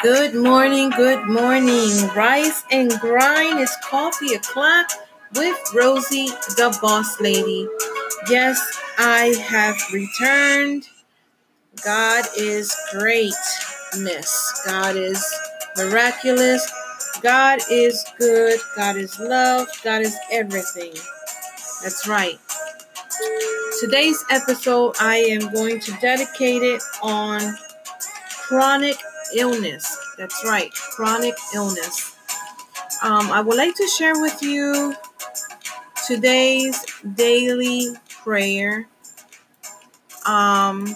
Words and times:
Good 0.00 0.32
morning, 0.32 0.90
good 0.90 1.26
morning. 1.26 1.90
Rise 2.14 2.62
and 2.70 2.88
grind 3.00 3.58
is 3.58 3.76
coffee 3.82 4.34
o'clock 4.34 4.86
with 5.34 5.56
Rosey, 5.74 6.28
the 6.54 6.78
boss 6.80 7.20
lady. 7.20 7.66
Yes, 8.30 8.60
I 8.96 9.34
have 9.48 9.76
returned. 9.92 10.88
God 11.84 12.26
is 12.36 12.72
greatness. 12.92 14.62
God 14.64 14.94
is 14.94 15.34
miraculous. 15.76 16.72
God 17.20 17.58
is 17.68 18.04
good. 18.20 18.60
God 18.76 18.96
is 18.96 19.18
love. 19.18 19.66
God 19.82 20.02
is 20.02 20.16
everything. 20.30 20.92
That's 21.82 22.06
right. 22.06 22.38
Today's 23.80 24.24
episode, 24.30 24.94
I 25.00 25.16
am 25.16 25.52
going 25.52 25.80
to 25.80 25.92
dedicate 26.00 26.62
it 26.62 26.82
on 27.02 27.40
chronic 28.30 28.96
illness. 29.36 29.96
That's 30.18 30.44
right, 30.44 30.72
chronic 30.72 31.34
illness. 31.54 32.16
Um, 33.02 33.30
I 33.30 33.40
would 33.40 33.56
like 33.56 33.74
to 33.76 33.86
share 33.86 34.20
with 34.20 34.42
you 34.42 34.94
today's 36.06 36.84
daily 37.14 37.88
prayer. 38.08 38.88
Um, 40.26 40.94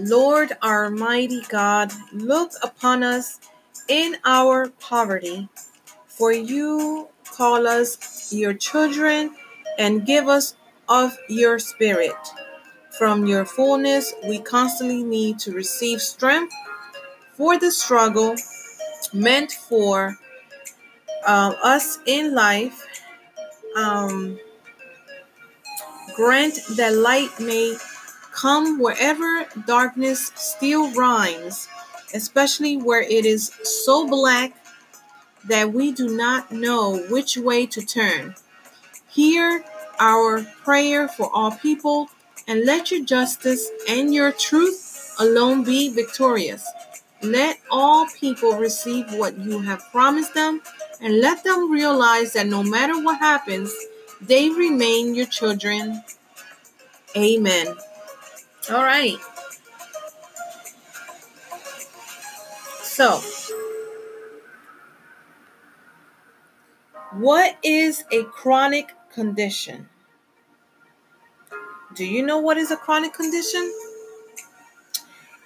Lord, 0.00 0.52
our 0.62 0.90
mighty 0.90 1.42
God, 1.42 1.92
look 2.12 2.52
upon 2.62 3.02
us 3.04 3.38
in 3.88 4.16
our 4.24 4.68
poverty, 4.80 5.48
for 6.06 6.32
you 6.32 7.08
call 7.24 7.66
us 7.66 8.32
your 8.32 8.54
children 8.54 9.34
and 9.78 10.04
give 10.06 10.28
us 10.28 10.56
of 10.88 11.16
your 11.28 11.58
spirit. 11.58 12.14
From 12.98 13.26
your 13.26 13.44
fullness, 13.44 14.14
we 14.26 14.38
constantly 14.38 15.02
need 15.02 15.38
to 15.40 15.52
receive 15.52 16.00
strength 16.00 16.54
for 17.32 17.58
the 17.58 17.70
struggle 17.70 18.36
meant 19.12 19.52
for 19.52 20.16
uh, 21.26 21.54
us 21.62 21.98
in 22.06 22.34
life. 22.34 22.86
Um, 23.76 24.38
grant 26.14 26.58
that 26.76 26.94
light 26.94 27.30
may 27.40 27.76
come 28.32 28.78
wherever 28.78 29.46
darkness 29.66 30.30
still 30.34 30.90
reigns, 30.92 31.68
especially 32.12 32.76
where 32.76 33.02
it 33.02 33.24
is 33.24 33.52
so 33.62 34.06
black 34.06 34.52
that 35.44 35.72
we 35.72 35.92
do 35.92 36.16
not 36.16 36.52
know 36.52 36.98
which 37.10 37.36
way 37.36 37.66
to 37.66 37.82
turn. 37.82 38.34
Hear 39.08 39.64
our 40.00 40.42
prayer 40.64 41.08
for 41.08 41.30
all 41.32 41.52
people, 41.52 42.08
and 42.46 42.64
let 42.64 42.90
your 42.90 43.04
justice 43.04 43.70
and 43.88 44.12
your 44.12 44.32
truth 44.32 45.14
alone 45.18 45.64
be 45.64 45.88
victorious. 45.88 46.66
Let 47.22 47.58
all 47.70 48.06
people 48.20 48.52
receive 48.54 49.12
what 49.14 49.38
you 49.38 49.60
have 49.60 49.82
promised 49.90 50.34
them, 50.34 50.60
and 51.00 51.20
let 51.20 51.42
them 51.44 51.70
realize 51.70 52.34
that 52.34 52.46
no 52.46 52.62
matter 52.62 53.02
what 53.02 53.18
happens, 53.18 53.74
they 54.20 54.50
remain 54.50 55.14
your 55.14 55.26
children. 55.26 56.02
Amen. 57.16 57.68
All 58.70 58.82
right. 58.82 59.16
So, 62.82 63.20
what 67.12 67.56
is 67.62 68.04
a 68.12 68.24
chronic 68.24 68.94
condition? 69.12 69.88
Do 71.94 72.04
you 72.04 72.26
know 72.26 72.38
what 72.38 72.56
is 72.56 72.72
a 72.72 72.76
chronic 72.76 73.14
condition? 73.14 73.72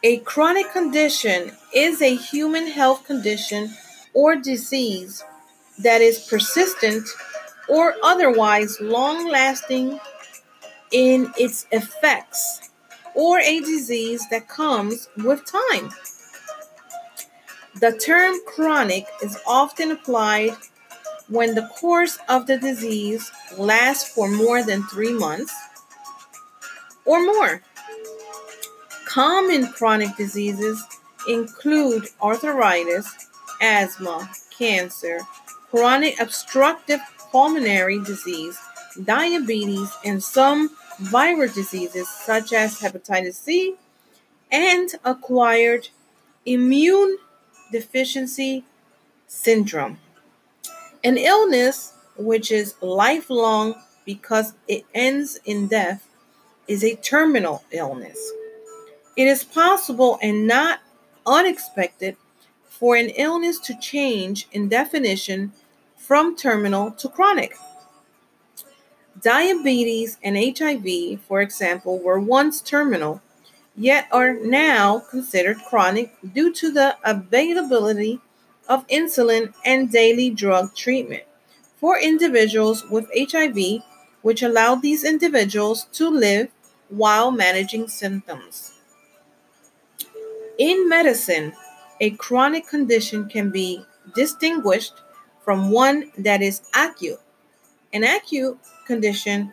A 0.02 0.16
chronic 0.20 0.72
condition 0.72 1.52
is 1.74 2.00
a 2.00 2.16
human 2.16 2.68
health 2.68 3.04
condition 3.04 3.74
or 4.14 4.34
disease 4.34 5.22
that 5.78 6.00
is 6.00 6.20
persistent 6.20 7.06
or 7.68 7.96
otherwise 8.02 8.80
long 8.80 9.28
lasting 9.28 10.00
in 10.90 11.30
its 11.36 11.66
effects, 11.70 12.70
or 13.14 13.40
a 13.40 13.60
disease 13.60 14.26
that 14.30 14.48
comes 14.48 15.10
with 15.18 15.44
time. 15.44 15.90
The 17.78 17.92
term 17.92 18.36
chronic 18.46 19.04
is 19.22 19.38
often 19.46 19.90
applied 19.90 20.56
when 21.28 21.54
the 21.54 21.68
course 21.78 22.18
of 22.26 22.46
the 22.46 22.56
disease 22.56 23.30
lasts 23.58 24.08
for 24.08 24.30
more 24.30 24.64
than 24.64 24.82
three 24.84 25.12
months 25.12 25.52
or 27.08 27.24
more. 27.24 27.62
Common 29.06 29.72
chronic 29.72 30.14
diseases 30.16 30.84
include 31.26 32.06
arthritis, 32.20 33.28
asthma, 33.62 34.30
cancer, 34.56 35.20
chronic 35.70 36.20
obstructive 36.20 37.00
pulmonary 37.32 37.98
disease, 38.04 38.58
diabetes, 39.02 39.90
and 40.04 40.22
some 40.22 40.70
viral 41.02 41.52
diseases 41.52 42.08
such 42.08 42.52
as 42.52 42.78
hepatitis 42.78 43.34
C 43.34 43.74
and 44.52 44.90
acquired 45.04 45.88
immune 46.44 47.16
deficiency 47.72 48.64
syndrome. 49.26 49.98
An 51.02 51.16
illness 51.16 51.94
which 52.16 52.50
is 52.50 52.74
lifelong 52.82 53.74
because 54.04 54.52
it 54.66 54.84
ends 54.94 55.38
in 55.44 55.68
death 55.68 56.07
is 56.68 56.84
a 56.84 56.94
terminal 56.96 57.64
illness. 57.72 58.18
It 59.16 59.26
is 59.26 59.42
possible 59.42 60.18
and 60.22 60.46
not 60.46 60.80
unexpected 61.26 62.16
for 62.68 62.94
an 62.94 63.08
illness 63.16 63.58
to 63.60 63.78
change 63.78 64.46
in 64.52 64.68
definition 64.68 65.52
from 65.96 66.36
terminal 66.36 66.92
to 66.92 67.08
chronic. 67.08 67.56
Diabetes 69.20 70.16
and 70.22 70.36
HIV, 70.36 71.20
for 71.26 71.40
example, 71.40 71.98
were 71.98 72.20
once 72.20 72.60
terminal, 72.60 73.20
yet 73.74 74.06
are 74.12 74.34
now 74.34 75.00
considered 75.00 75.56
chronic 75.68 76.14
due 76.32 76.52
to 76.54 76.70
the 76.70 76.96
availability 77.02 78.20
of 78.68 78.86
insulin 78.86 79.52
and 79.64 79.90
daily 79.90 80.30
drug 80.30 80.74
treatment 80.76 81.24
for 81.76 81.98
individuals 81.98 82.84
with 82.88 83.10
HIV, 83.16 83.82
which 84.22 84.42
allowed 84.42 84.82
these 84.82 85.04
individuals 85.04 85.86
to 85.92 86.08
live 86.08 86.48
while 86.88 87.30
managing 87.30 87.88
symptoms. 87.88 88.72
In 90.58 90.88
medicine, 90.88 91.52
a 92.00 92.10
chronic 92.10 92.66
condition 92.66 93.28
can 93.28 93.50
be 93.50 93.84
distinguished 94.14 94.94
from 95.44 95.70
one 95.70 96.10
that 96.18 96.42
is 96.42 96.62
acute. 96.74 97.20
An 97.92 98.04
acute 98.04 98.58
condition 98.86 99.52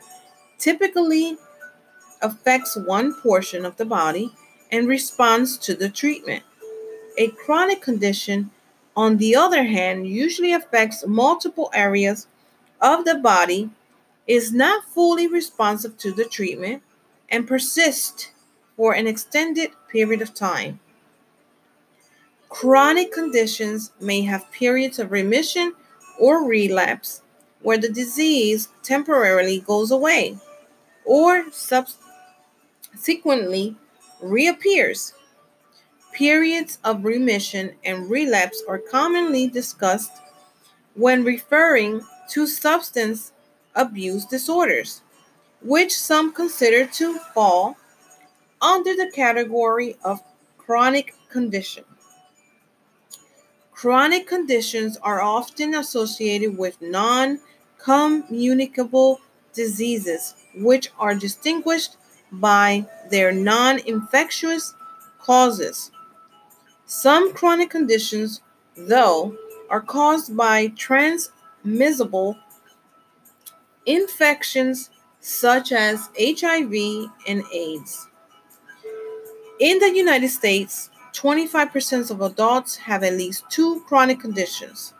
typically 0.57 1.37
affects 2.21 2.75
one 2.75 3.13
portion 3.21 3.65
of 3.65 3.77
the 3.77 3.85
body 3.85 4.31
and 4.71 4.87
responds 4.87 5.57
to 5.59 5.75
the 5.75 5.89
treatment. 5.89 6.43
A 7.17 7.29
chronic 7.29 7.81
condition, 7.81 8.51
on 8.95 9.17
the 9.17 9.35
other 9.35 9.63
hand, 9.63 10.07
usually 10.07 10.51
affects 10.51 11.05
multiple 11.05 11.69
areas 11.73 12.27
of 12.81 13.05
the 13.05 13.15
body, 13.15 13.69
is 14.27 14.51
not 14.51 14.85
fully 14.85 15.27
responsive 15.27 15.97
to 15.99 16.11
the 16.11 16.25
treatment, 16.25 16.81
and 17.29 17.47
persist 17.47 18.31
for 18.75 18.93
an 18.93 19.07
extended 19.07 19.71
period 19.89 20.21
of 20.21 20.33
time. 20.33 20.79
Chronic 22.49 23.11
conditions 23.11 23.91
may 23.99 24.21
have 24.21 24.51
periods 24.51 24.99
of 24.99 25.11
remission 25.11 25.73
or 26.19 26.45
relapse 26.45 27.21
where 27.61 27.77
the 27.77 27.89
disease 27.89 28.69
temporarily 28.83 29.59
goes 29.59 29.91
away 29.91 30.37
or 31.03 31.51
subsequently 31.51 33.75
reappears. 34.21 35.13
Periods 36.13 36.77
of 36.83 37.03
remission 37.03 37.73
and 37.83 38.09
relapse 38.09 38.63
are 38.67 38.77
commonly 38.77 39.47
discussed 39.47 40.11
when 40.93 41.23
referring 41.23 42.05
to 42.29 42.45
substance 42.47 43.33
abuse 43.75 44.25
disorders, 44.25 45.01
which 45.61 45.97
some 45.97 46.31
consider 46.33 46.85
to 46.85 47.19
fall 47.33 47.77
under 48.61 48.95
the 48.95 49.11
category 49.13 49.95
of 50.03 50.21
chronic 50.57 51.15
condition. 51.29 51.83
Chronic 53.71 54.25
conditions 54.27 54.97
are 55.03 55.21
often 55.21 55.75
associated 55.75 56.57
with 56.57 56.81
non 56.81 57.39
communicable 57.77 59.19
diseases, 59.53 60.33
which 60.55 60.89
are 60.97 61.13
distinguished 61.13 61.97
by 62.31 62.85
their 63.11 63.31
non 63.31 63.79
infectious 63.79 64.73
causes. 65.19 65.91
Some 66.85 67.33
chronic 67.33 67.69
conditions, 67.69 68.41
though, 68.75 69.35
are 69.69 69.81
caused 69.81 70.35
by 70.37 70.67
transmissible 70.67 72.37
infections 73.85 74.89
such 75.25 75.71
as 75.71 76.09
HIV 76.19 77.09
and 77.27 77.43
AIDS. 77.51 78.07
In 79.59 79.79
the 79.79 79.91
United 79.91 80.29
States, 80.29 80.91
25% 81.13 82.11
of 82.11 82.21
adults 82.21 82.75
have 82.75 83.01
at 83.01 83.13
least 83.13 83.49
two 83.49 83.83
chronic 83.87 84.19
conditions. 84.19 84.93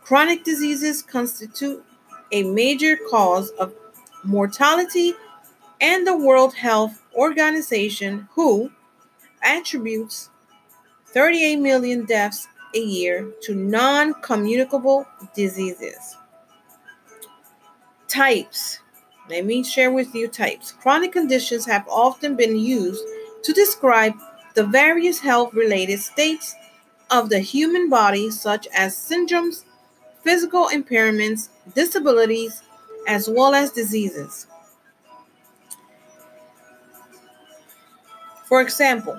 Chronic 0.00 0.44
diseases 0.44 1.02
constitute 1.02 1.84
a 2.32 2.42
major 2.44 2.96
cause 3.10 3.50
of 3.50 3.74
mortality, 4.22 5.12
and 5.78 6.06
the 6.06 6.16
World 6.16 6.54
Health 6.54 7.02
Organization, 7.14 8.26
WHO, 8.34 8.72
attributes 9.42 10.30
38 11.08 11.56
million 11.56 12.06
deaths 12.06 12.48
a 12.74 12.80
year 12.80 13.30
to 13.42 13.54
non 13.54 14.14
communicable 14.22 15.06
diseases. 15.34 16.16
Types. 18.08 18.78
Let 19.28 19.46
me 19.46 19.64
share 19.64 19.90
with 19.90 20.14
you 20.14 20.28
types. 20.28 20.72
Chronic 20.72 21.12
conditions 21.12 21.64
have 21.64 21.86
often 21.88 22.36
been 22.36 22.56
used 22.56 23.02
to 23.44 23.52
describe 23.52 24.14
the 24.54 24.64
various 24.64 25.20
health 25.20 25.54
related 25.54 26.00
states 26.00 26.54
of 27.10 27.30
the 27.30 27.38
human 27.38 27.88
body, 27.88 28.30
such 28.30 28.66
as 28.74 28.96
syndromes, 28.96 29.64
physical 30.22 30.68
impairments, 30.68 31.48
disabilities, 31.74 32.62
as 33.08 33.28
well 33.28 33.54
as 33.54 33.70
diseases. 33.70 34.46
For 38.44 38.60
example, 38.60 39.18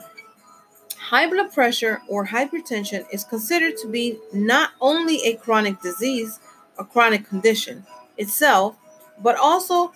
high 0.98 1.28
blood 1.28 1.52
pressure 1.52 2.02
or 2.08 2.28
hypertension 2.28 3.06
is 3.12 3.24
considered 3.24 3.78
to 3.78 3.88
be 3.88 4.20
not 4.34 4.72
only 4.80 5.24
a 5.24 5.36
chronic 5.36 5.82
disease, 5.82 6.40
a 6.78 6.86
chronic 6.86 7.28
condition 7.28 7.86
itself, 8.18 8.78
but 9.22 9.36
also 9.36 9.92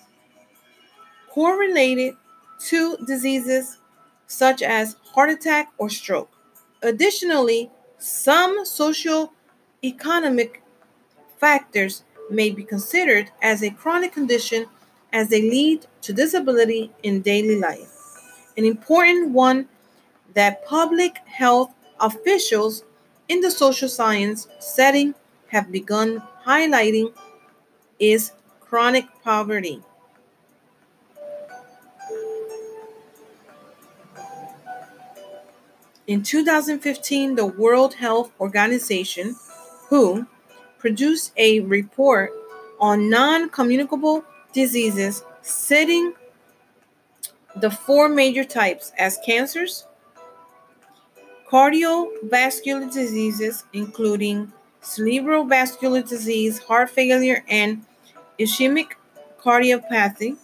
correlated 1.30 2.16
to 2.58 2.96
diseases 3.06 3.78
such 4.26 4.62
as 4.62 4.96
heart 5.14 5.30
attack 5.30 5.72
or 5.78 5.88
stroke. 5.88 6.30
Additionally, 6.82 7.70
some 7.98 8.64
social 8.64 9.32
economic 9.84 10.62
factors 11.38 12.04
may 12.30 12.50
be 12.50 12.62
considered 12.62 13.30
as 13.42 13.62
a 13.62 13.70
chronic 13.70 14.12
condition 14.12 14.66
as 15.12 15.28
they 15.28 15.42
lead 15.42 15.86
to 16.02 16.12
disability 16.12 16.92
in 17.02 17.20
daily 17.20 17.58
life. 17.58 17.90
An 18.56 18.64
important 18.64 19.30
one 19.30 19.68
that 20.34 20.64
public 20.64 21.16
health 21.26 21.72
officials 21.98 22.84
in 23.28 23.40
the 23.40 23.50
social 23.50 23.88
science 23.88 24.48
setting 24.58 25.14
have 25.48 25.72
begun 25.72 26.22
highlighting 26.46 27.12
is 27.98 28.32
chronic 28.70 29.06
poverty. 29.24 29.82
In 36.06 36.22
2015, 36.22 37.34
the 37.34 37.46
World 37.46 37.94
Health 37.94 38.30
Organization, 38.38 39.34
WHO, 39.88 40.24
produced 40.78 41.32
a 41.36 41.58
report 41.60 42.30
on 42.78 43.10
non 43.10 43.48
communicable 43.48 44.24
diseases, 44.52 45.24
setting 45.42 46.14
the 47.56 47.72
four 47.72 48.08
major 48.08 48.44
types 48.44 48.92
as 48.96 49.18
cancers, 49.26 49.84
cardiovascular 51.50 52.92
diseases, 52.92 53.64
including 53.72 54.52
cerebrovascular 54.80 56.08
disease, 56.08 56.60
heart 56.60 56.88
failure, 56.88 57.44
and 57.48 57.84
ischemic 58.40 58.92
cardiopathy, 59.38 60.36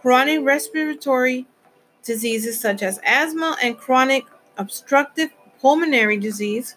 chronic 0.00 0.40
respiratory 0.42 1.46
diseases 2.02 2.58
such 2.58 2.82
as 2.82 2.98
asthma 3.04 3.56
and 3.62 3.76
chronic 3.76 4.24
obstructive 4.56 5.30
pulmonary 5.60 6.16
disease, 6.16 6.76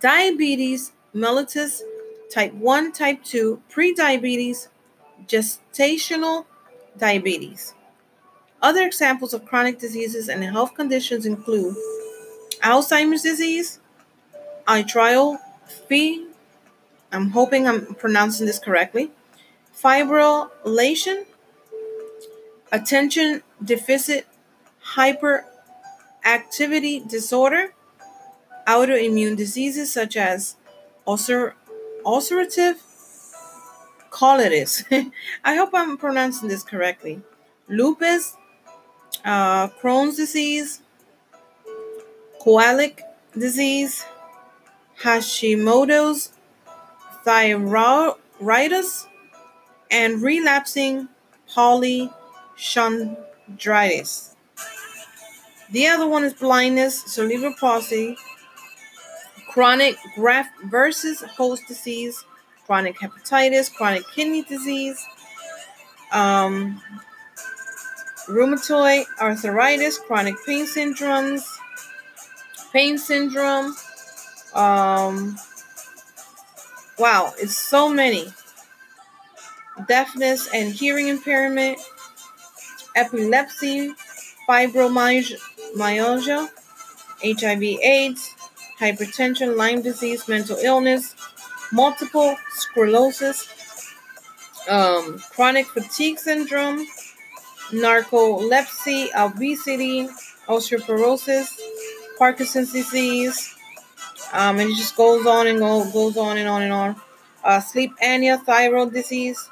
diabetes 0.00 0.92
mellitus 1.14 1.82
type 2.32 2.54
1, 2.54 2.92
type 2.92 3.22
2, 3.22 3.62
prediabetes, 3.70 4.68
gestational 5.26 6.46
diabetes. 6.98 7.74
Other 8.62 8.86
examples 8.86 9.34
of 9.34 9.44
chronic 9.44 9.78
diseases 9.78 10.28
and 10.28 10.42
health 10.42 10.74
conditions 10.74 11.26
include 11.26 11.76
Alzheimer's 12.62 13.22
disease, 13.22 13.78
atrophy, 14.66 16.23
I'm 17.14 17.30
hoping 17.30 17.66
I'm 17.68 17.94
pronouncing 17.94 18.46
this 18.46 18.58
correctly, 18.58 19.12
fibrillation, 19.74 21.26
attention 22.72 23.42
deficit 23.62 24.26
hyperactivity 24.96 27.08
disorder, 27.08 27.72
autoimmune 28.66 29.36
diseases 29.36 29.92
such 29.92 30.16
as 30.16 30.56
ulcer, 31.06 31.54
ulcerative 32.04 32.78
colitis. 34.10 34.82
I 35.44 35.54
hope 35.54 35.70
I'm 35.72 35.96
pronouncing 35.96 36.48
this 36.48 36.64
correctly. 36.64 37.22
Lupus, 37.68 38.36
uh, 39.24 39.68
Crohn's 39.68 40.16
disease, 40.16 40.80
celiac 42.40 42.98
disease, 43.38 44.04
Hashimoto's 45.02 46.33
thyroiditis, 47.24 49.06
and 49.90 50.22
relapsing 50.22 51.08
polychondritis. 51.54 54.30
The 55.70 55.86
other 55.86 56.06
one 56.06 56.24
is 56.24 56.34
blindness, 56.34 57.02
cerebral 57.12 57.54
palsy, 57.58 58.16
chronic 59.48 59.96
graft 60.14 60.50
versus 60.64 61.22
host 61.22 61.62
disease, 61.68 62.22
chronic 62.66 62.98
hepatitis, 62.98 63.72
chronic 63.72 64.02
kidney 64.14 64.42
disease, 64.42 65.02
um, 66.12 66.82
rheumatoid 68.28 69.06
arthritis, 69.20 69.98
chronic 69.98 70.36
pain 70.46 70.66
syndromes, 70.66 71.44
pain 72.72 72.98
syndrome. 72.98 73.74
Um, 74.54 75.36
wow, 76.98 77.32
it's 77.38 77.56
so 77.56 77.88
many. 77.88 78.26
Deafness 79.88 80.48
and 80.54 80.72
hearing 80.72 81.08
impairment, 81.08 81.78
epilepsy, 82.94 83.92
fibromyalgia, 84.48 86.48
HIV/AIDS, 87.22 88.34
hypertension, 88.78 89.56
Lyme 89.56 89.82
disease, 89.82 90.28
mental 90.28 90.56
illness, 90.58 91.14
multiple 91.72 92.36
sclerosis, 92.50 93.48
um, 94.68 95.18
chronic 95.30 95.66
fatigue 95.66 96.18
syndrome, 96.18 96.86
narcolepsy, 97.70 99.08
obesity, 99.16 100.08
osteoporosis, 100.46 101.58
Parkinson's 102.18 102.72
disease, 102.72 103.53
um, 104.34 104.58
and 104.58 104.68
it 104.68 104.76
just 104.76 104.96
goes 104.96 105.26
on 105.26 105.46
and 105.46 105.60
go, 105.60 105.88
goes 105.92 106.16
on 106.16 106.36
and 106.36 106.48
on 106.48 106.62
and 106.62 106.72
on. 106.72 106.96
Uh, 107.44 107.60
sleep 107.60 107.92
apnea, 108.02 108.42
thyroid 108.44 108.92
disease, 108.92 109.48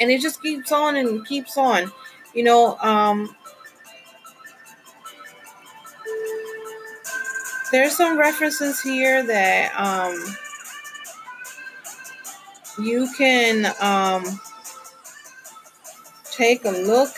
and 0.00 0.10
it 0.10 0.20
just 0.20 0.42
keeps 0.42 0.72
on 0.72 0.96
and 0.96 1.24
keeps 1.26 1.56
on. 1.56 1.92
You 2.34 2.44
know, 2.44 2.76
um, 2.78 3.34
there's 7.70 7.96
some 7.96 8.18
references 8.18 8.80
here 8.80 9.22
that 9.24 9.72
um, 9.78 10.36
you 12.84 13.08
can 13.16 13.72
um, 13.80 14.40
take 16.32 16.64
a 16.64 16.70
look. 16.70 17.10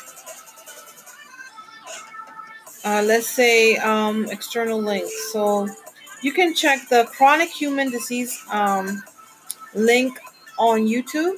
Uh, 2.85 3.03
let's 3.03 3.29
say 3.29 3.77
um, 3.79 4.27
external 4.27 4.81
links. 4.81 5.33
So 5.33 5.69
you 6.23 6.33
can 6.33 6.55
check 6.55 6.89
the 6.91 7.05
chronic 7.05 7.49
human 7.49 7.91
disease 7.91 8.39
um, 8.51 9.03
link 9.75 10.19
on 10.59 10.87
YouTube. 10.87 11.37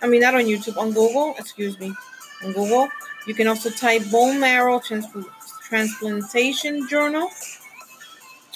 I 0.00 0.06
mean, 0.06 0.20
not 0.20 0.34
on 0.34 0.42
YouTube, 0.42 0.76
on 0.76 0.92
Google. 0.92 1.34
Excuse 1.38 1.78
me, 1.80 1.92
on 2.44 2.52
Google. 2.52 2.88
You 3.26 3.34
can 3.34 3.48
also 3.48 3.70
type 3.70 4.02
bone 4.10 4.38
marrow 4.38 4.80
transplantation 5.68 6.88
journal. 6.88 7.28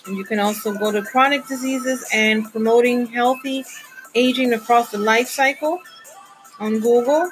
And 0.07 0.17
you 0.17 0.25
can 0.25 0.38
also 0.38 0.73
go 0.75 0.91
to 0.91 1.02
chronic 1.02 1.47
diseases 1.47 2.05
and 2.12 2.50
promoting 2.50 3.07
healthy 3.07 3.64
aging 4.14 4.52
across 4.52 4.91
the 4.91 4.99
life 4.99 5.29
cycle 5.29 5.81
on 6.59 6.81
Google. 6.81 7.31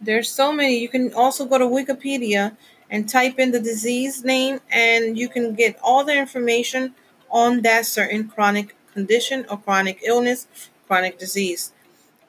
There's 0.00 0.30
so 0.30 0.52
many. 0.52 0.78
You 0.78 0.88
can 0.88 1.12
also 1.12 1.44
go 1.44 1.58
to 1.58 1.64
Wikipedia 1.64 2.56
and 2.90 3.08
type 3.08 3.38
in 3.38 3.50
the 3.50 3.60
disease 3.60 4.24
name, 4.24 4.60
and 4.70 5.18
you 5.18 5.28
can 5.28 5.54
get 5.54 5.78
all 5.82 6.04
the 6.04 6.16
information 6.16 6.94
on 7.30 7.62
that 7.62 7.84
certain 7.86 8.28
chronic 8.28 8.74
condition 8.92 9.44
or 9.50 9.58
chronic 9.58 10.00
illness, 10.02 10.46
chronic 10.86 11.18
disease. 11.18 11.72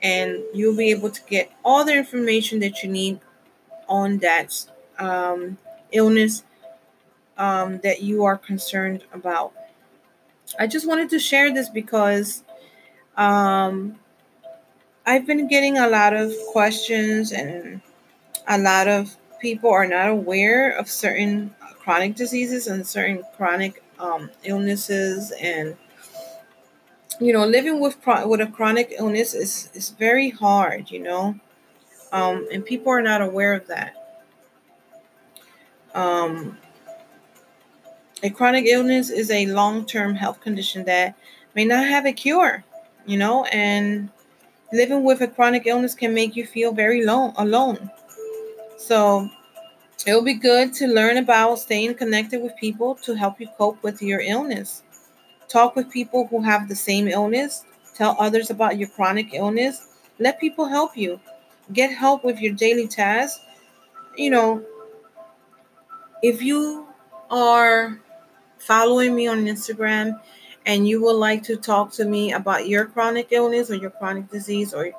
And 0.01 0.43
you'll 0.53 0.75
be 0.75 0.91
able 0.91 1.09
to 1.11 1.21
get 1.29 1.51
all 1.63 1.85
the 1.85 1.95
information 1.95 2.59
that 2.59 2.83
you 2.83 2.89
need 2.89 3.19
on 3.87 4.19
that 4.19 4.65
um, 4.97 5.57
illness 5.91 6.43
um, 7.37 7.79
that 7.79 8.01
you 8.01 8.23
are 8.23 8.37
concerned 8.37 9.03
about. 9.13 9.53
I 10.59 10.67
just 10.67 10.87
wanted 10.87 11.09
to 11.11 11.19
share 11.19 11.53
this 11.53 11.69
because 11.69 12.43
um, 13.17 13.99
I've 15.09 15.25
been 15.25 15.47
getting 15.47 15.79
a 15.79 15.89
lot 15.89 16.13
of 16.13 16.31
questions, 16.51 17.31
and 17.31 17.81
a 18.47 18.59
lot 18.59 18.87
of 18.87 19.17
people 19.41 19.71
are 19.71 19.87
not 19.87 20.07
aware 20.07 20.69
of 20.69 20.87
certain 20.87 21.55
chronic 21.79 22.13
diseases 22.13 22.67
and 22.67 22.85
certain 22.85 23.23
chronic 23.35 23.81
um, 23.97 24.29
illnesses 24.43 25.33
and 25.41 25.75
you 27.19 27.33
know 27.33 27.43
living 27.43 27.79
with 27.79 27.97
with 28.27 28.39
a 28.39 28.45
chronic 28.45 28.93
illness 28.99 29.33
is 29.33 29.71
is 29.73 29.89
very 29.89 30.29
hard 30.29 30.91
you 30.91 30.99
know? 30.99 31.39
Um, 32.11 32.47
and 32.53 32.63
people 32.63 32.91
are 32.91 33.01
not 33.01 33.21
aware 33.23 33.53
of 33.55 33.65
that. 33.65 33.95
Um, 35.95 36.59
a 38.21 38.29
chronic 38.29 38.67
illness 38.67 39.09
is 39.09 39.31
a 39.31 39.47
long-term 39.47 40.13
health 40.13 40.39
condition 40.39 40.85
that 40.85 41.17
may 41.55 41.65
not 41.65 41.87
have 41.87 42.05
a 42.05 42.13
cure 42.13 42.63
you 43.07 43.17
know? 43.17 43.45
And 43.45 44.11
living 44.71 45.03
with 45.03 45.21
a 45.21 45.27
chronic 45.27 45.65
illness 45.65 45.95
can 45.95 46.13
make 46.13 46.35
you 46.35 46.45
feel 46.45 46.71
very 46.71 47.01
alone 47.01 47.33
alone 47.37 47.89
so 48.77 49.29
It'll 50.07 50.23
be 50.23 50.33
good 50.33 50.73
to 50.75 50.87
learn 50.87 51.17
about 51.17 51.59
staying 51.59 51.95
connected 51.95 52.41
with 52.41 52.55
people 52.55 52.95
to 53.03 53.15
help 53.15 53.39
you 53.41 53.49
cope 53.57 53.83
with 53.83 54.01
your 54.01 54.21
illness. 54.21 54.81
Talk 55.49 55.75
with 55.75 55.91
people 55.91 56.27
who 56.27 56.41
have 56.41 56.69
the 56.69 56.75
same 56.75 57.09
illness. 57.09 57.65
Tell 57.95 58.15
others 58.17 58.49
about 58.49 58.77
your 58.77 58.87
chronic 58.87 59.33
illness. 59.33 59.87
Let 60.17 60.39
people 60.39 60.65
help 60.65 60.95
you. 60.95 61.19
Get 61.73 61.91
help 61.91 62.23
with 62.23 62.39
your 62.39 62.53
daily 62.53 62.87
tasks. 62.87 63.41
You 64.17 64.29
know, 64.29 64.63
if 66.23 66.41
you 66.41 66.87
are 67.29 67.99
following 68.57 69.15
me 69.15 69.27
on 69.27 69.45
Instagram 69.45 70.19
and 70.69 70.87
you 70.87 71.01
would 71.01 71.15
like 71.15 71.41
to 71.41 71.57
talk 71.57 71.91
to 71.91 72.05
me 72.05 72.31
about 72.31 72.67
your 72.67 72.85
chronic 72.85 73.29
illness 73.31 73.71
or 73.71 73.75
your 73.75 73.89
chronic 73.89 74.29
disease, 74.29 74.71
or 74.71 74.91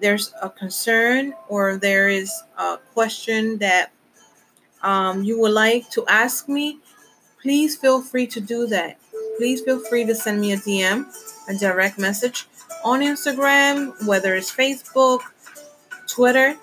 there's 0.00 0.32
a 0.40 0.48
concern 0.48 1.34
or 1.48 1.76
there 1.76 2.08
is 2.08 2.32
a 2.56 2.78
question 2.94 3.58
that 3.58 3.92
um, 4.82 5.22
you 5.22 5.38
would 5.38 5.52
like 5.52 5.90
to 5.90 6.06
ask 6.06 6.48
me, 6.48 6.78
please 7.42 7.76
feel 7.76 8.00
free 8.00 8.26
to 8.26 8.40
do 8.40 8.66
that. 8.68 8.98
Please 9.36 9.60
feel 9.60 9.80
free 9.80 10.06
to 10.06 10.14
send 10.14 10.40
me 10.40 10.52
a 10.52 10.56
DM, 10.56 11.04
a 11.46 11.58
direct 11.58 11.98
message 11.98 12.46
on 12.82 13.00
Instagram, 13.00 13.92
whether 14.06 14.34
it's 14.34 14.50
Facebook, 14.50 15.20
Twitter. 16.06 16.56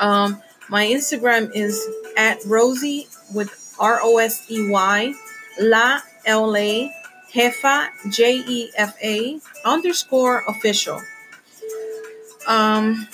Um, 0.00 0.40
my 0.70 0.86
Instagram 0.86 1.54
is 1.54 1.78
at 2.16 2.40
Rosey 2.46 3.08
with 3.34 3.76
R 3.78 3.98
O 4.00 4.16
S 4.16 4.50
E 4.50 4.70
Y, 4.70 5.12
La 5.60 6.00
L 6.24 6.56
A, 6.56 6.90
Jefa, 7.32 7.88
J 8.10 8.42
E 8.46 8.70
F 8.76 8.96
A, 9.02 9.40
underscore 9.64 10.42
official. 10.48 11.00
Um, 12.46 13.06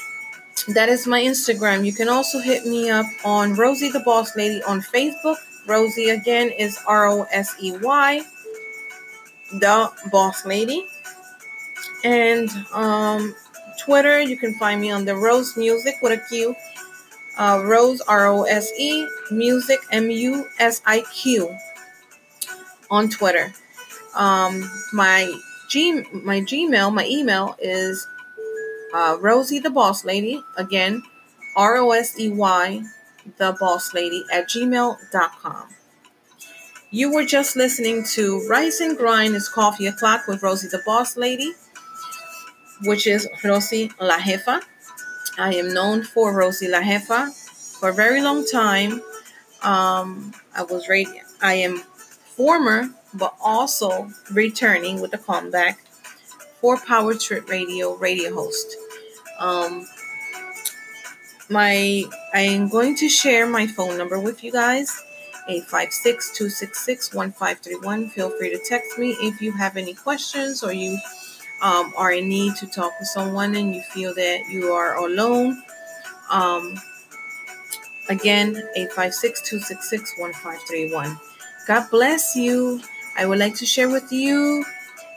that 0.69 0.89
is 0.89 1.07
my 1.07 1.21
Instagram. 1.21 1.85
You 1.85 1.93
can 1.93 2.09
also 2.09 2.39
hit 2.39 2.65
me 2.65 2.89
up 2.91 3.07
on 3.25 3.55
Rosey 3.55 3.93
the 3.93 4.01
Boss 4.01 4.37
Lady 4.37 4.63
on 4.63 4.81
Facebook. 4.81 5.37
Rosey 5.67 6.11
again 6.11 6.51
is 6.51 6.79
R 6.87 7.09
O 7.09 7.27
S 7.33 7.57
E 7.61 7.77
Y, 7.77 8.23
the 9.53 9.91
Boss 10.13 10.47
Lady. 10.47 10.87
And 12.05 12.51
um, 12.73 13.35
Twitter, 13.81 14.21
you 14.21 14.37
can 14.37 14.55
find 14.55 14.81
me 14.81 14.91
on 14.91 15.05
the 15.05 15.17
Rose 15.17 15.57
Music 15.57 15.97
with 16.03 16.13
a 16.13 16.29
Q. 16.29 16.55
Uh, 17.37 17.63
Rose 17.65 18.01
R 18.03 18.29
O 18.29 18.45
S 18.45 18.71
E 18.79 19.09
Music 19.31 19.81
M 19.91 20.09
U 20.11 20.47
S 20.61 20.81
I 20.87 21.01
Q 21.13 21.57
on 22.91 23.09
Twitter. 23.09 23.53
Um, 24.17 24.71
my 24.93 25.33
G 25.69 26.05
my 26.13 26.41
Gmail 26.41 26.95
my 26.95 27.07
email 27.07 27.57
is 27.59 28.07
uh, 28.95 29.19
Rosey 29.19 29.63
the 29.63 29.71
Boss 29.71 30.05
Lady, 30.05 30.43
again, 30.57 31.03
R 31.57 31.77
O 31.79 31.91
S 31.91 32.19
E 32.19 32.29
Y, 32.29 32.83
the 33.39 33.57
Boss 33.59 33.93
Lady, 33.93 34.25
at 34.33 34.49
gmail.com. 34.49 35.69
You 36.91 37.13
were 37.13 37.25
just 37.25 37.57
listening 37.57 38.05
to 38.15 38.47
Rise 38.49 38.81
and 38.81 38.97
Grind 38.97 39.35
is 39.35 39.49
Coffee 39.49 39.89
O'Clock 39.89 40.29
with 40.29 40.43
Rosey 40.43 40.71
the 40.71 40.81
Boss 40.87 41.17
Lady, 41.17 41.53
which 42.85 43.09
is 43.09 43.29
Rosey 43.43 43.91
La 44.01 44.19
Jefa. 44.19 44.63
I 45.39 45.55
am 45.55 45.75
known 45.75 46.05
for 46.05 46.33
Rosey 46.33 46.71
La 46.71 46.81
Jefa 46.81 47.33
for 47.81 47.89
a 47.89 47.93
very 47.93 48.23
long 48.23 48.47
time. 48.47 49.03
Um, 49.63 50.33
I 50.55 50.63
was 50.63 50.89
radio. 50.89 51.21
I 51.43 51.55
am 51.55 51.79
former, 52.37 52.91
but 53.15 53.35
also 53.41 54.11
returning 54.33 55.01
with 55.01 55.15
a 55.15 55.19
comeback 55.19 55.79
for 56.61 56.77
Power 56.77 57.15
Trip 57.15 57.49
Radio 57.49 57.97
radio 57.97 58.35
host. 58.35 58.77
Um, 59.39 59.87
my 61.51 62.05
I 62.33 62.41
am 62.41 62.69
going 62.69 62.97
to 62.97 63.09
share 63.09 63.47
my 63.47 63.67
phone 63.67 63.99
number 63.99 64.19
with 64.19 64.43
you 64.43 64.53
guys. 64.53 65.03
856-266-1531. 65.49 68.11
Feel 68.11 68.31
free 68.31 68.51
to 68.51 68.59
text 68.67 68.99
me 68.99 69.11
if 69.21 69.41
you 69.43 69.53
have 69.53 69.77
any 69.77 69.95
questions 69.95 70.63
or 70.63 70.73
you 70.73 70.99
um, 71.63 71.93
are 71.97 72.13
in 72.13 72.29
need 72.29 72.57
to 72.57 72.67
talk 72.67 72.93
with 72.99 73.09
someone 73.09 73.55
and 73.55 73.75
you 73.75 73.81
feel 73.83 74.15
that 74.15 74.49
you 74.49 74.73
are 74.73 74.97
alone. 74.97 75.63
Um, 76.31 76.75
again, 78.09 78.63
856-266-1531. 78.77 81.21
God 81.67 81.91
bless 81.91 82.37
you. 82.37 82.81
I 83.17 83.27
would 83.27 83.39
like 83.39 83.55
to 83.57 83.67
share 83.67 83.89
with 83.89 84.13
you 84.13 84.65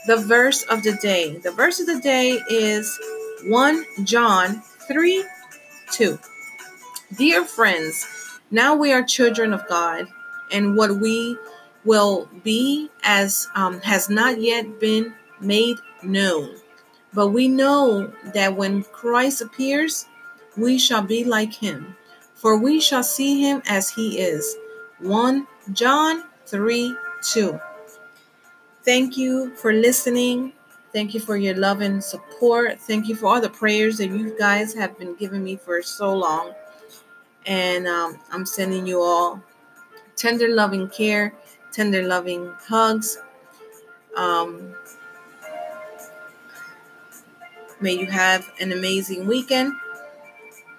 the 0.06 0.18
verse 0.18 0.64
of 0.64 0.84
the 0.84 0.94
day. 0.94 1.38
The 1.38 1.52
verse 1.52 1.80
of 1.80 1.88
the 1.88 2.00
day 2.00 2.40
is 2.50 3.00
1 3.46 3.86
John 4.04 4.62
3 4.88 5.26
2. 5.92 6.20
Dear 7.18 7.46
friends, 7.46 8.06
now 8.52 8.76
we 8.76 8.94
are 8.94 9.04
children 9.04 9.52
of 9.52 9.68
God, 9.68 10.08
and 10.52 10.76
what 10.76 11.00
we 11.00 11.38
will 11.86 12.30
be 12.44 12.90
as 13.04 13.48
um, 13.56 13.82
has 13.82 14.10
not 14.10 14.40
yet 14.42 14.80
been 14.80 15.14
made 15.42 15.78
known. 16.04 16.56
But 17.14 17.30
we 17.30 17.48
know 17.48 18.14
that 18.34 18.56
when 18.56 18.84
Christ 18.84 19.42
appears, 19.42 20.06
we 20.56 20.78
shall 20.78 21.02
be 21.02 21.24
like 21.24 21.54
him, 21.54 21.96
for 22.36 22.58
we 22.58 22.80
shall 22.80 23.04
see 23.04 23.42
him 23.42 23.64
as 23.68 23.90
he 23.90 24.20
is. 24.20 24.56
1 25.00 25.48
John 25.74 26.24
3 26.46 26.96
2. 27.24 27.60
Thank 28.88 29.18
you 29.18 29.54
for 29.58 29.74
listening. 29.74 30.54
Thank 30.94 31.14
you 31.14 31.20
for 31.20 31.36
your 31.36 31.56
love 31.56 31.82
and 31.82 32.02
support. 32.02 32.80
Thank 32.80 33.10
you 33.10 33.16
for 33.18 33.26
all 33.26 33.42
the 33.42 33.50
prayers 33.50 33.98
that 33.98 34.08
you 34.08 34.34
guys 34.40 34.74
have 34.76 34.98
been 34.98 35.14
giving 35.16 35.44
me 35.44 35.58
for 35.58 35.82
so 35.82 36.14
long. 36.14 36.54
And 37.46 37.86
um, 37.86 38.18
I'm 38.32 38.46
sending 38.46 38.88
you 38.88 39.02
all 39.02 39.44
tender, 40.16 40.48
loving 40.48 40.88
care, 40.88 41.34
tender, 41.74 42.02
loving 42.02 42.50
hugs. 42.62 43.20
Um, 44.16 44.74
may 47.82 47.92
you 48.00 48.06
have 48.06 48.50
an 48.62 48.72
amazing 48.72 49.28
weekend. 49.28 49.74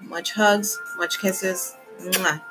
Much 0.00 0.32
hugs, 0.32 0.80
much 0.96 1.18
kisses. 1.18 1.76
Mwah. 2.00 2.47